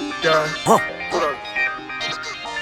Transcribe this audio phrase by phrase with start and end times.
[0.00, 0.48] Yeah.
[0.64, 0.80] Huh.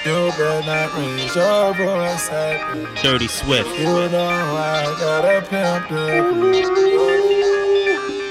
[0.03, 2.59] You better not raise your voice at.
[3.01, 3.69] Dirty Swift.
[3.79, 4.27] You know
[4.59, 5.89] I got a pimp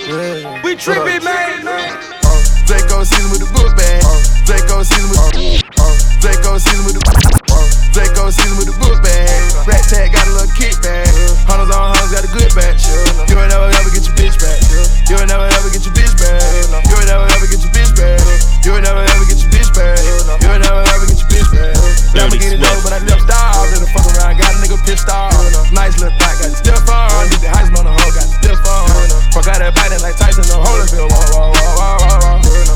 [0.08, 0.60] yeah.
[0.64, 1.68] We tripping, man.
[1.68, 4.04] Uh, Draco season with the book bag.
[4.04, 8.76] Uh, Draco season with the uh, Draco season with the uh, Draco season with the
[8.80, 9.28] book bag.
[9.68, 11.08] Rat tag got a little kickback.
[11.48, 12.88] Hunters on hunters got a good batch.
[13.28, 14.60] You ain't never ever get your bitch back.
[15.08, 16.40] You ain't never ever get your bitch back.
[16.88, 18.37] You ain't never ever get your bitch back.
[18.66, 19.96] You ain't never ever get your bitch back.
[20.02, 21.74] You ain't never ever get your bitch back.
[22.14, 23.64] Never get it low, but I left off.
[23.72, 25.32] Let the fuck around, got a nigga pissed off.
[25.72, 27.24] Nice little thought, got the stiff on.
[27.32, 28.86] Did the heist on the hoe, got the stiff on.
[29.32, 31.08] Fuck out that biting like Tyson, the Holyfield.
[31.08, 31.56] Whoa.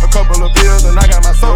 [0.00, 1.51] A couple of pills and I got my soda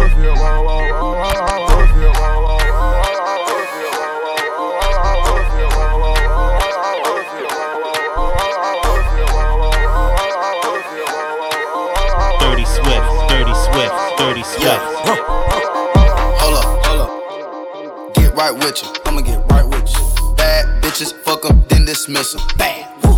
[18.67, 18.89] with you.
[19.05, 20.35] I'ma get right with you.
[20.35, 22.41] Bad bitches, fuck 'em, then dismiss 'em.
[22.57, 22.85] Bad.
[23.03, 23.15] Woo.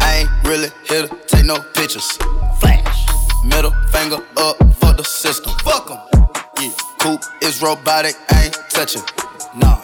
[0.00, 2.18] I ain't really here to take no pictures.
[2.60, 2.98] Flash.
[3.42, 5.52] Middle finger up for the system.
[5.64, 6.00] Fuck 'em.
[6.60, 6.72] Yeah.
[6.98, 9.04] Coop is robotic, I ain't touching.
[9.54, 9.78] Nah.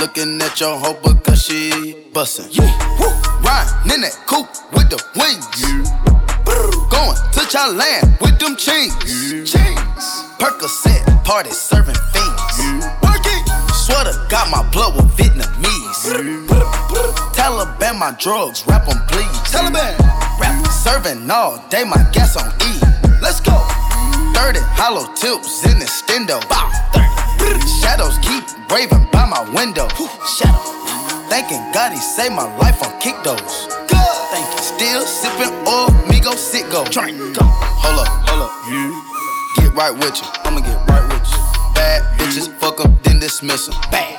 [0.00, 2.48] Looking at your hoe because she bustin'.
[2.50, 2.72] Yeah.
[2.98, 3.12] Woo.
[3.46, 5.46] Riding in that coupe with the wings.
[6.94, 8.94] Going to Thailand with them chains.
[9.52, 10.04] Chains.
[10.38, 12.23] Percocet, party serving fiends.
[13.88, 14.12] Working.
[14.12, 16.48] Sweater got my blood with Vietnamese.
[17.34, 19.26] Taliban my drugs, rap on please.
[19.52, 19.98] Taliban.
[20.40, 22.80] Rap serving all day, my gas on E.
[23.20, 23.56] Let's go.
[24.34, 26.40] 30 hollow tips in the stendo.
[26.48, 26.70] Bow.
[27.38, 27.60] 30.
[27.80, 29.88] Shadows keep raving by my window.
[30.38, 30.58] Shadow.
[31.28, 33.66] Thanking God he saved my life on kick those.
[33.88, 34.14] Good.
[34.30, 34.62] Thank you.
[34.62, 36.84] Still sipping oil, me go sit go.
[36.84, 37.18] Drink.
[37.18, 37.44] Go.
[37.44, 38.52] Hold up, hold up.
[39.56, 40.28] Get right with you.
[40.44, 41.13] I'ma get right with you.
[41.94, 43.74] Bad bitches, fuck 'em, then dismiss 'em.
[43.92, 44.18] Bad.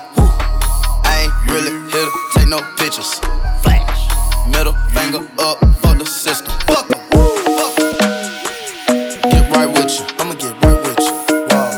[1.04, 3.20] I ain't really here to take no pictures.
[3.64, 4.02] Flash.
[4.48, 6.54] Middle finger up for the system.
[6.68, 7.02] Fuck 'em.
[7.58, 7.92] Fuck 'em.
[9.32, 10.06] Get right with you.
[10.20, 11.14] I'ma get right with you.
[11.52, 11.70] Wow.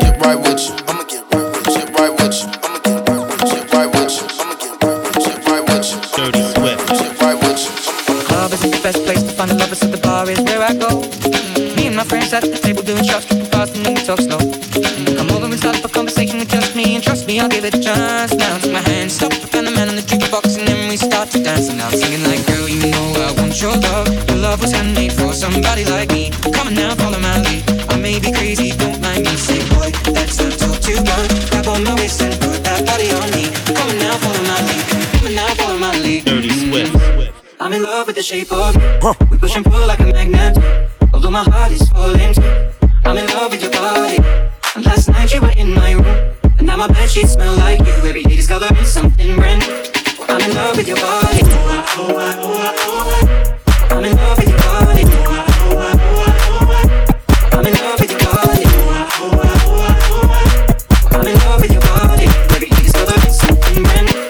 [0.00, 0.74] Get right with you.
[0.88, 1.74] I'ma get right with you.
[1.76, 2.48] Get right with you.
[2.64, 3.48] I'ma get right with you.
[3.52, 4.26] Get right with you.
[4.40, 5.28] I'ma get right with you.
[5.28, 5.98] Get right with you.
[6.16, 6.82] Dirty Swift.
[7.00, 7.72] Get right with you.
[8.28, 10.72] Club isn't the best place to find the lovers, so the bar is where I
[10.72, 10.90] go.
[11.76, 14.20] Me and my friends at the table doing shots, tripping fast and then we talk
[14.20, 14.40] slow.
[17.36, 18.34] Me, and trust me, I'll give it a chance.
[18.34, 21.30] Now take my hand, stop, and the man on the jukebox, and then we start
[21.30, 21.68] to dance.
[21.68, 24.08] And I'm singing like, girl, you know I want your love.
[24.28, 26.30] Your love was handmade for somebody like me.
[26.52, 27.62] Come on now, follow my lead.
[27.90, 29.36] I may be crazy, don't mind me.
[29.36, 31.50] Say, boy, let's not talk too much.
[31.50, 33.50] Grab on my waist and put that body on me.
[33.74, 34.84] Come on now, follow my lead.
[35.12, 36.24] Come on now, follow my lead.
[36.24, 36.94] Dirty Swift.
[37.58, 39.14] I'm in love with the shape of you.
[39.30, 40.58] We push and pull like a magnet.
[41.12, 42.34] Although my heart is falling,
[43.04, 44.18] I'm in love with your body.
[44.76, 46.35] And last night you were in my room, and
[46.76, 47.86] my bed sheets smell like you.
[47.86, 49.82] Every day discovering something brand new.
[50.28, 51.42] I'm in love with your body.
[53.90, 55.04] I'm in love with your body.
[57.52, 58.66] I'm in love with your body.
[61.12, 62.26] I'm in love with your body.
[62.54, 64.20] Every day discovering something brand new.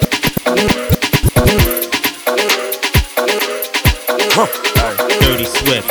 [5.19, 5.89] Dirty Swift.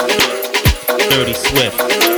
[1.11, 2.16] Dirty Swift.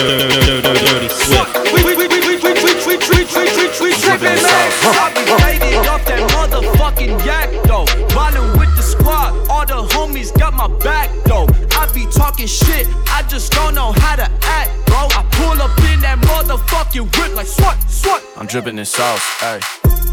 [0.00, 1.72] Dirty, dirty, dirty Swift.
[1.74, 4.72] We, we, we, we, we, we, we, we, we, we, we, we tripping, man.
[4.96, 7.84] I be faded off that motherfucking yak, though.
[8.16, 11.46] Riding with the squad, all the homies got my back, though.
[11.76, 15.04] I be talking shit, I just don't know how to act, bro.
[15.12, 18.22] I pull up in that motherfucking whip like swat, swat.
[18.38, 19.60] I'm dripping in sauce, ayy.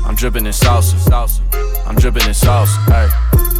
[0.05, 1.39] I'm dripping in salsa, salsa.
[1.87, 3.09] I'm dripping in sauce, ayy.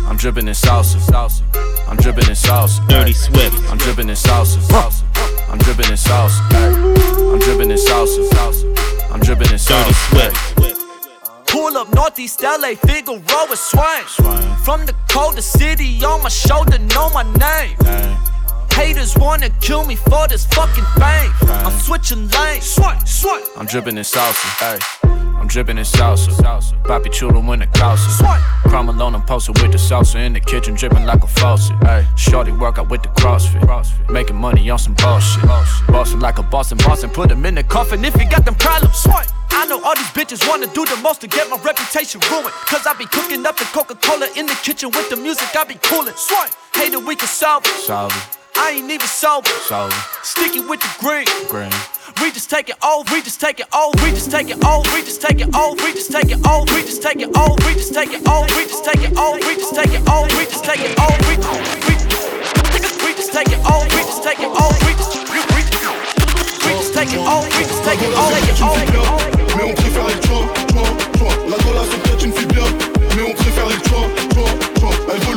[0.10, 1.42] I'm dripping in salsa, salsa.
[1.88, 3.14] I'm dripping in sauce, Dirty.
[3.14, 3.56] Swift.
[3.72, 5.04] I'm dripping in salsa, salsa.
[5.50, 6.40] I'm dripping in sauce.
[6.52, 9.12] I'm dripping in salsa, salsa.
[9.12, 10.56] I'm dripping in Dirty sauce, ayy.
[10.56, 11.48] Swift.
[11.48, 13.18] Pull up Northeast LA, Figaro
[13.52, 14.04] is swang.
[14.08, 14.56] Swang.
[14.58, 17.78] From the coldest city on my shoulder, know my name.
[17.78, 18.74] Ayy.
[18.74, 21.32] Haters wanna kill me for this fucking fame.
[21.66, 22.66] I'm switching lanes.
[22.66, 23.44] Swipe, swipe.
[23.56, 25.07] I'm dripping in salsa, ayy.
[25.48, 26.74] I'm dripping in salsa, salsa.
[26.84, 28.12] Papi chulo in the closet.
[28.20, 28.42] Swipe.
[28.68, 31.74] Crime alone, I'm posted with the salsa in the kitchen, dripping like a faucet.
[31.88, 33.62] Ayy, shorty work out with the CrossFit.
[33.62, 34.12] CrossFit.
[34.12, 35.46] Making money on some bullshit.
[35.88, 38.98] Bossin' like a Boston, Boston, put him in the coffin if you got them problems.
[38.98, 39.30] Swipe.
[39.52, 42.52] I know all these bitches wanna do the most to get my reputation ruined.
[42.68, 45.64] Cause I be cooking up the Coca Cola in the kitchen with the music I
[45.64, 46.14] be coolin'.
[46.18, 46.52] Swipe.
[46.76, 47.72] Hater, we can solve it.
[47.88, 49.48] Solve it, I ain't even sober.
[49.64, 51.26] solve it, Sticky with the green.
[51.48, 51.72] green.
[52.22, 54.82] We just take it all, we just take it all, we just take it all,
[54.94, 57.56] we just take it all, we just take it all, we just take it all,
[57.66, 60.24] we just take it all, we just take it all, we just take it all,
[60.24, 62.80] we just take it all, we just take it all, we just take it all,
[62.80, 64.72] we just we just take it all, we just take it all,
[66.64, 67.44] We just take it all.
[67.44, 68.32] We just take it all.
[70.28, 70.86] toi,
[71.18, 71.30] toi.
[71.50, 72.64] La dollars c'est peut-être une fille bien,
[73.16, 74.02] mais on préfère les toi,
[74.34, 74.46] toi,
[74.80, 74.90] toi.
[75.14, 75.37] Elle veut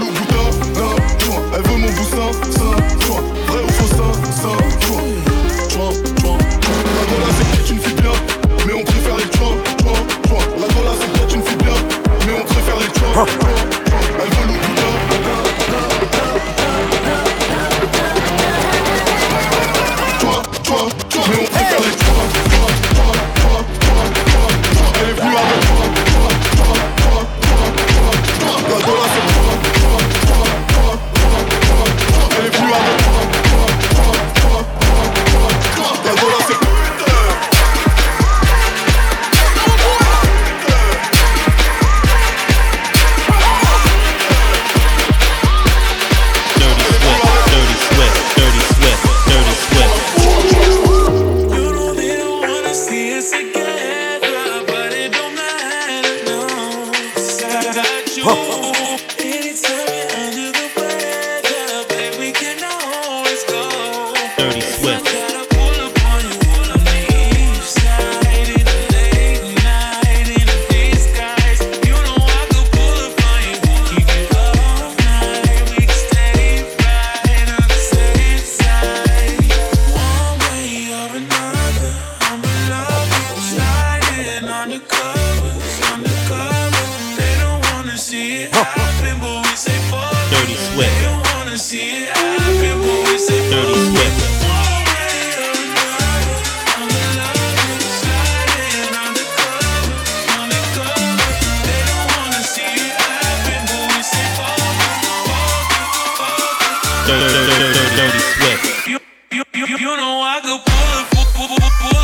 [107.07, 108.87] Dirty, dirty, dirty, dirty Swift.
[108.87, 108.99] You,
[109.33, 112.00] you, you, you know I could pull it,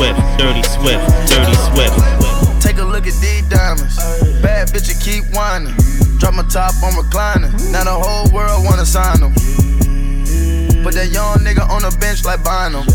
[0.00, 1.92] Swift, Dirty Swift, Dirty Swift.
[2.56, 4.00] Take a look at these diamonds.
[4.40, 5.76] Bad bitch, you keep whining.
[6.16, 7.52] Drop my top on reclining.
[7.68, 9.36] Now the whole world wanna sign them.
[10.80, 12.88] Put that young nigga on the bench like Bynum.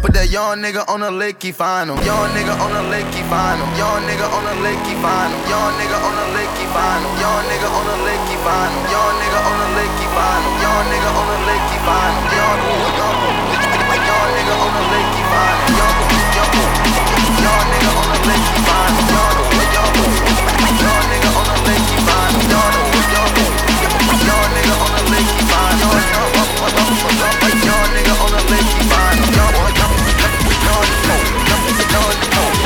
[0.00, 2.00] Put that young nigga on the lake, he find him.
[2.00, 3.68] Young nigga on the lake, he find him.
[3.76, 5.40] Young nigga on the lake, he find him.
[5.52, 7.12] Young nigga on the lake, he find him.
[7.20, 8.84] Young nigga on the lake, he find him.
[8.88, 10.54] Young nigga on the lake, he find him.
[10.64, 11.76] Young nigga on the lake, he.
[11.84, 13.47] Young nigga on the lake, he.
[14.28, 15.76] Young nigga on the lake, he find him.
[15.78, 15.96] Young
[16.36, 16.52] young
[17.40, 19.08] young nigga on the lake, he find him.
[19.08, 19.98] Young young
[31.78, 32.57] Nigga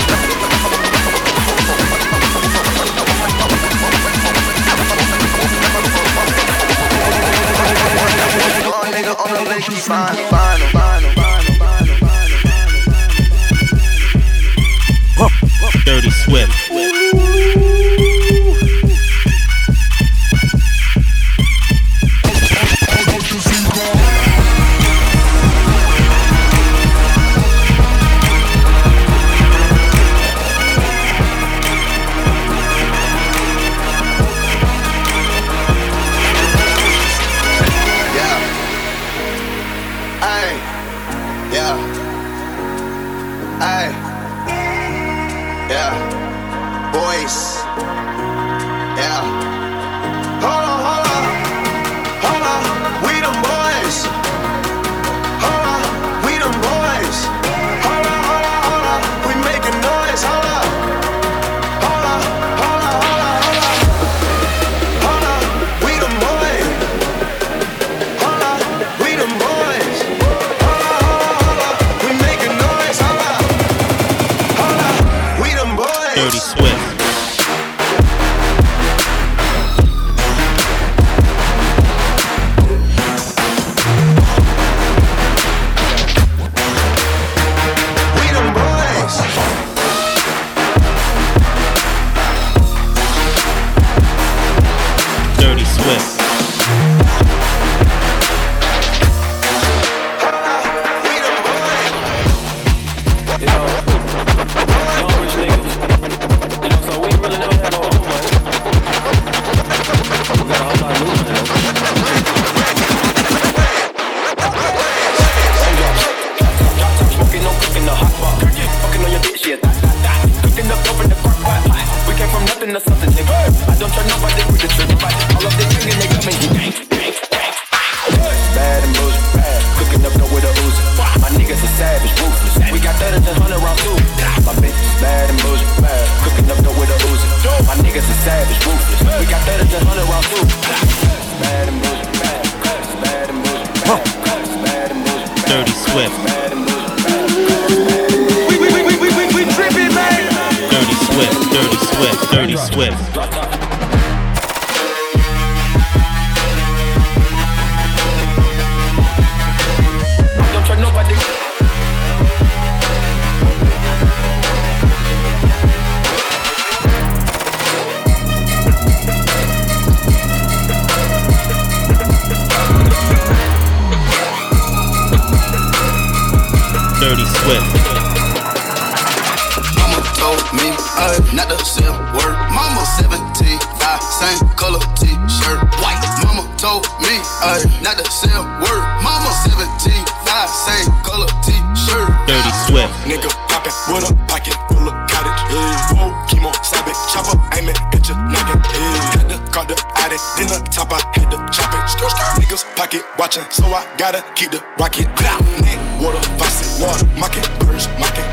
[187.43, 188.83] uh, not say a word.
[189.03, 189.91] Mama 17,
[190.31, 192.09] I same color t-shirt.
[192.31, 192.93] Dirty Swift.
[193.05, 195.41] Nigga poppin' with a pocket full of cottage.
[195.51, 195.99] Yeah.
[195.99, 198.63] Whoa, chemo, savage, chopper, aiming at your noggin.
[198.63, 199.19] Yeah.
[199.19, 201.83] Had to call the addict, then the top, I had to chop it.
[201.91, 202.39] Skr, skr.
[202.39, 205.11] Niggas pocket watching, so I gotta keep the rocket.
[205.19, 205.43] Blah.
[205.67, 208.25] Neck, water, faucet, water, mocking, birds, mocking.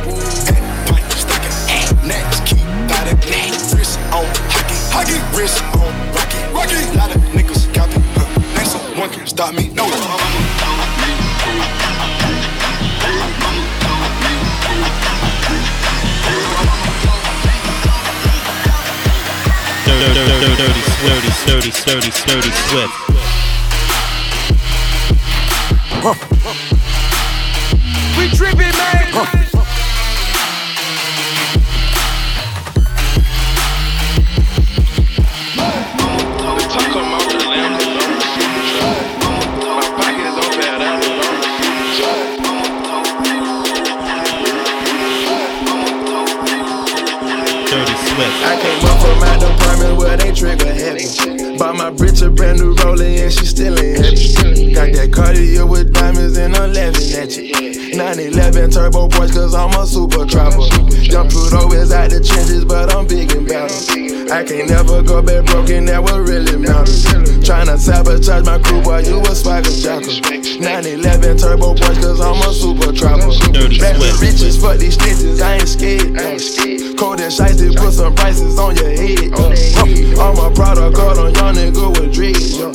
[0.54, 1.56] And pipe, stocking.
[2.08, 3.18] Next, keep biting.
[3.74, 6.19] Wrist on hockey, hockey, wrist on
[9.30, 9.86] stop me, no.
[19.86, 22.96] Dirty, dirty, dirty, dirty, dirty, dirty, dirty Swift.
[48.50, 51.06] I came up from my department where they trigger heavy.
[51.60, 54.74] Bought my bitch a brand new rollie and she still ain't heavy.
[54.74, 57.94] Got that Cartier with diamonds and I'm laughing at you.
[57.94, 60.66] 911 turbo boys cause I'm a super trapper.
[60.98, 63.70] Young Pluto is out the trenches but I'm big and battle.
[64.34, 67.06] I can't never go back broken, that what really matters.
[67.46, 70.26] Tryna sabotage my crew, boy, you a swagger jacker.
[70.58, 73.30] 911 turbo boys cause I'm a super trapper.
[73.78, 74.22] Back to Swift.
[74.26, 76.18] riches, fuck these stitches, I ain't scared.
[76.18, 76.79] I ain't scared.
[77.00, 79.32] Cold and shiesty, put some prices on your head.
[79.32, 82.60] Uh, all my product card on young nigga with dreads.
[82.60, 82.74] Yeah.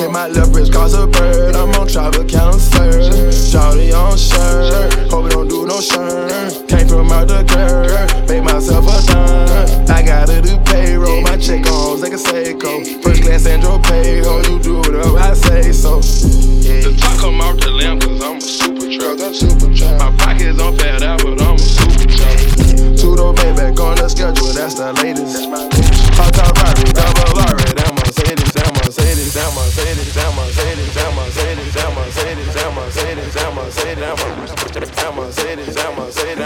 [0.00, 1.54] Hit my left wrist cost a bird.
[1.54, 3.28] I'm on travel counselor.
[3.28, 5.10] Shawty on shirt.
[5.10, 6.68] Hope it don't do no shirt.
[6.70, 8.30] Came from out the curb.
[8.30, 9.90] Made myself a dime.
[9.90, 11.20] I gotta do payroll.
[11.20, 13.02] My check on like a Seiko.
[13.02, 14.42] First class Andro payroll.
[14.42, 15.96] You do whatever I say so.
[16.64, 16.80] Yeah.
[16.80, 19.20] The top come off the lamp cause I'm a super truck.
[19.20, 19.98] I'm.
[19.98, 21.89] My pockets on fat out, but I'm a super.
[23.00, 25.48] Two door Maybach on the schedule, that's the latest.
[26.20, 27.32] Hot top Rari, double
[27.96, 33.32] Mercedes, that Mercedes, that Mercedes, that Mercedes, that Mercedes, that Mercedes, that Mercedes, that Mercedes,
[33.32, 36.39] that Mercedes, that Mercedes, that Mercedes, that Mercedes,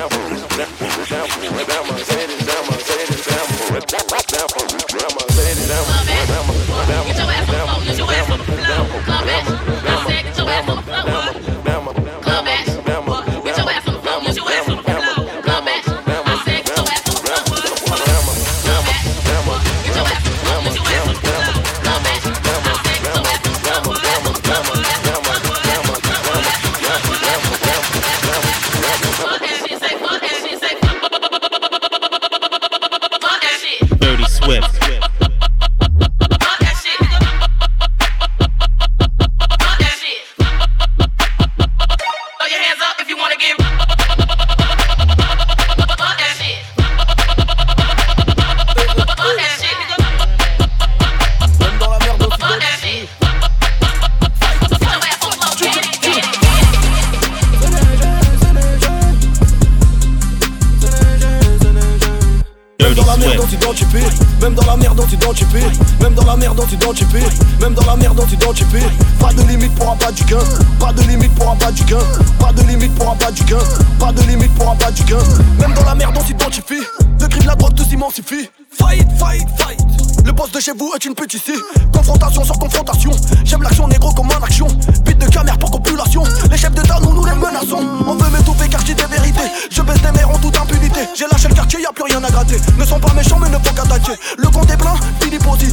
[66.57, 68.85] Dans merde t'identifie Même dans la merde on t'identifie
[69.19, 70.39] Pas de limite pour un pas du gain.
[70.79, 71.99] Pas de limite pour un pas du gain.
[72.39, 73.59] Pas de limite pour un pas du gain.
[73.99, 75.19] Pas de limite pour un pas du gain.
[75.59, 76.83] Même dans la merde on t'identifie
[77.19, 79.81] De crime la drogue tout s'immensifie Fight, fight, fight.
[80.25, 81.59] Le boss de chez vous est une petite ici
[81.93, 83.11] Confrontation sur confrontation.
[83.45, 84.69] J'aime l'action négro comme en action.
[85.05, 87.83] Bite de caméra pour population Les chefs d'État nous nous les menaçons.
[88.07, 89.51] On veut m'étouffer car j'ai des vérités.
[89.71, 91.01] Je baisse des mères en toute impunité.
[91.17, 92.57] J'ai lâché le quartier, y a plus rien à gratter.
[92.79, 94.13] Ne sont pas méchants mais ne font qu'attaquer.
[94.39, 95.73] Le compte est plein, Philippe aussi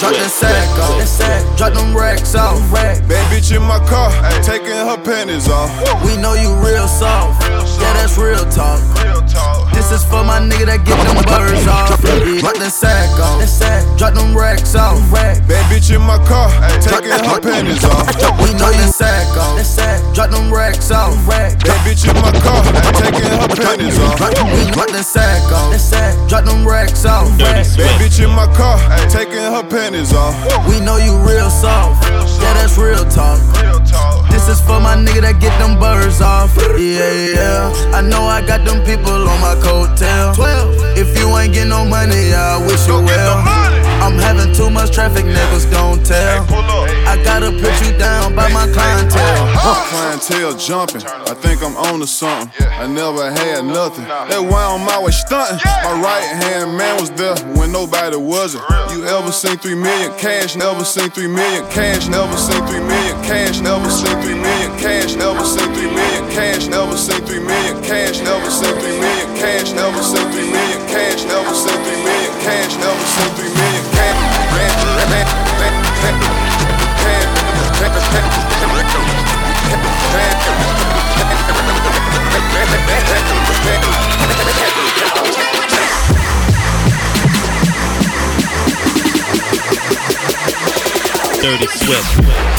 [0.00, 1.56] Drop that sack off.
[1.56, 2.58] Drop them racks off.
[2.72, 3.00] Bad
[3.32, 4.10] bitch in my car,
[4.42, 5.70] taking her panties off.
[6.04, 7.42] We know you real soft.
[7.80, 8.80] Yeah, that's real talk.
[9.74, 12.00] This is for my nigga that get them birds off.
[12.40, 13.42] Drop that sack off.
[13.98, 14.98] Drop them racks off.
[15.12, 16.48] Bad bitch in my car,
[16.80, 18.08] taking her panties off.
[18.40, 19.58] We know you sack off.
[20.14, 21.14] Drop them racks off.
[21.26, 22.62] Bad bitch in my car,
[22.96, 24.20] taking her panties off.
[24.52, 25.72] We drop that sack off.
[26.28, 27.28] Drop them racks off.
[27.38, 30.34] Dirty Bad bitch in my car, taking her panties off.
[30.68, 32.06] We know you real soft.
[32.06, 33.40] Yeah, that's real talk.
[34.30, 36.54] This is for my nigga that get them birds off.
[36.78, 37.90] Yeah, yeah.
[37.92, 40.38] I know I got them people on my coattail.
[40.96, 43.63] If you ain't get no money, I wish you well.
[44.40, 46.46] I'm too much traffic, niggas don't tell.
[47.06, 49.46] I gotta put you down by my clientele.
[49.88, 52.50] Clientele jumping, I think I'm on to something.
[52.66, 54.04] I never had nothing.
[54.04, 55.58] That's why I'm always stunting.
[55.84, 58.64] My right hand man was there when nobody wasn't.
[58.90, 60.56] You ever seen three million cash?
[60.56, 62.08] Never seen three million cash.
[62.08, 63.60] Never seen three million cash.
[63.60, 65.14] Never seen three million cash.
[65.16, 66.66] Never seen three million cash.
[66.66, 68.20] Never seen three million cash.
[68.20, 69.72] Never seen three million cash.
[69.72, 71.24] Never seen three million cash.
[71.24, 72.76] Never seen three million cash.
[72.76, 73.93] Never seen three million
[91.44, 92.53] Dirty Swift.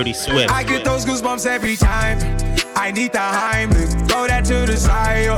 [0.00, 0.50] Dirty Swift.
[0.50, 2.16] I get those goosebumps every time.
[2.74, 5.28] I need the Heimlich, throw that to the side.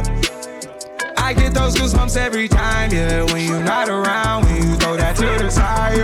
[1.16, 3.24] I get those goosebumps every time, yeah.
[3.32, 5.98] When you're not around, when you throw that to the side.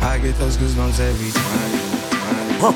[0.00, 2.72] I get those goosebumps every time.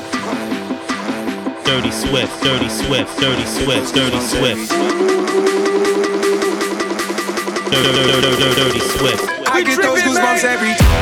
[1.65, 4.69] Dirty Swift, Dirty Swift, Dirty Swift, Dirty Swift.
[7.65, 9.25] Dirty, dirty, dirty, dirty Swift.
[9.47, 11.00] I get those goosebumps every time.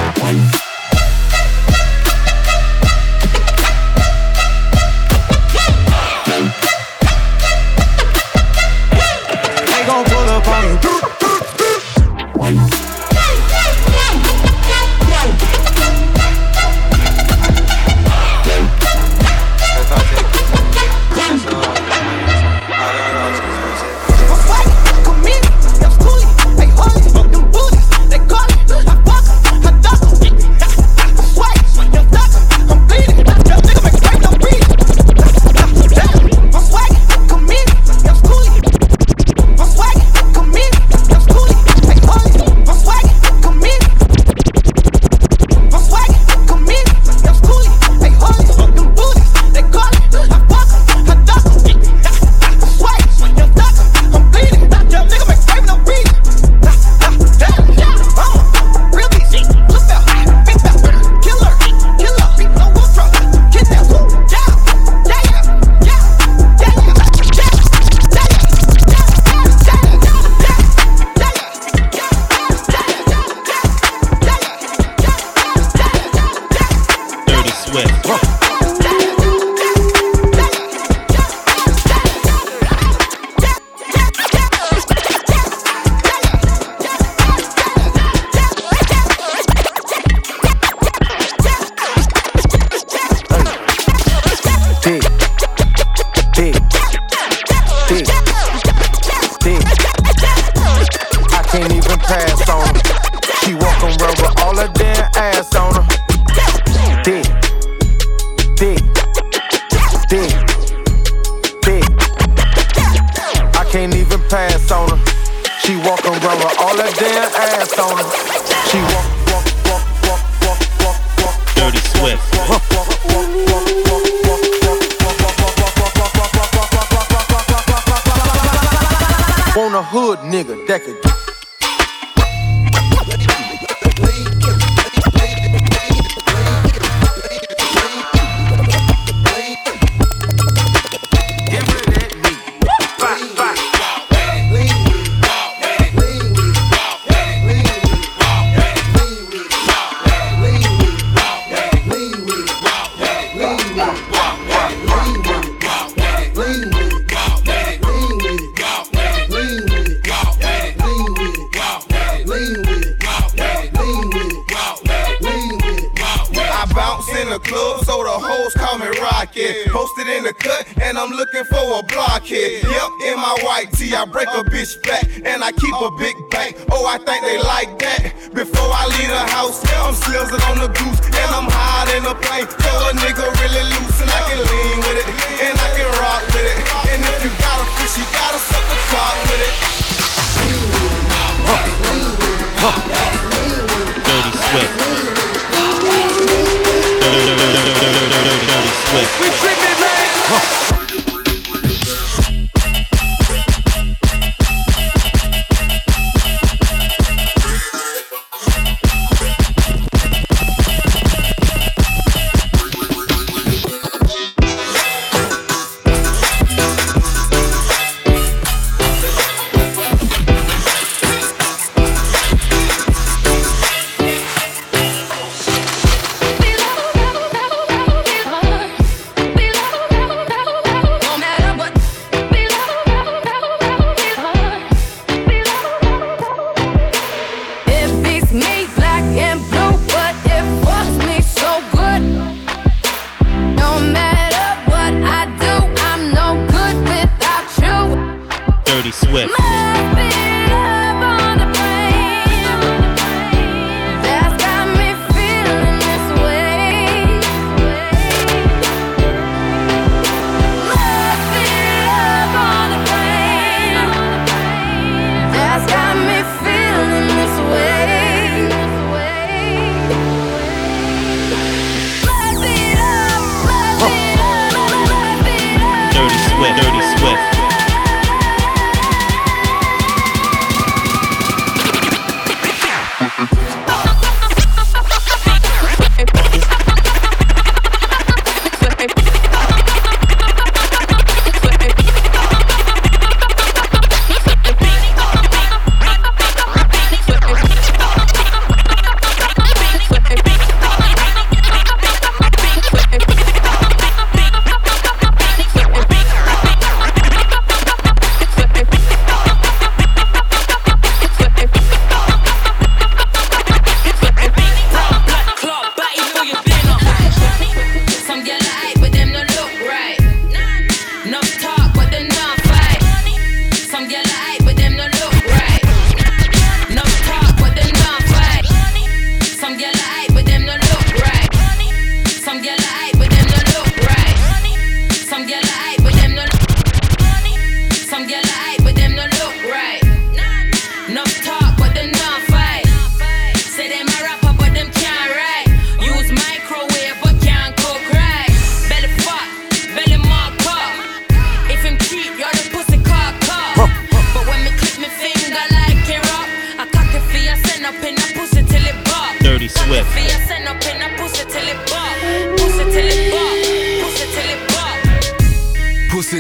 [249.12, 249.49] You.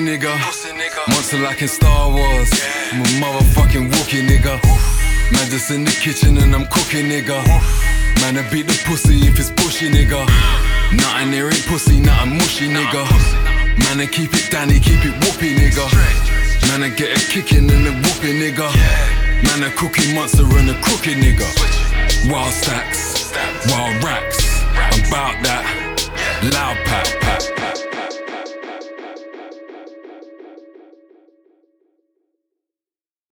[0.09, 0.33] Nigga.
[1.09, 2.49] Monster like in Star Wars.
[2.91, 4.57] I'm a motherfucking Wookie nigga.
[5.31, 7.37] Man just in the kitchen and I'm cooking nigga.
[8.21, 10.25] Man I beat the pussy if it's pushy nigga.
[10.97, 13.03] Nothing here ain't pussy, nothing mushy nigga.
[13.83, 15.85] Man I keep it Danny, keep it whoopee nigga.
[16.67, 18.67] Man I get a kicking and a whooping nigga.
[19.45, 21.47] Man a cookie monster and a cookie nigga.
[22.31, 23.31] Wild stacks,
[23.69, 24.41] wild racks.
[24.73, 25.63] I'm about that.
[26.53, 27.18] Loud pack.